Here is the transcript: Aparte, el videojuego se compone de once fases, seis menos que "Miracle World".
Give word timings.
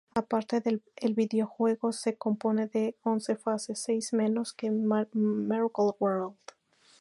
Aparte, 0.15 0.63
el 0.95 1.13
videojuego 1.13 1.91
se 1.91 2.15
compone 2.17 2.65
de 2.65 2.95
once 3.03 3.35
fases, 3.35 3.83
seis 3.83 4.13
menos 4.13 4.51
que 4.51 4.71
"Miracle 4.71 5.91
World". 5.99 6.37